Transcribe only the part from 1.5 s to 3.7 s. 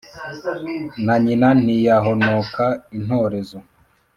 ntiyahonoka intorezo.